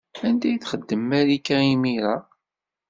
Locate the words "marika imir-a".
1.09-2.15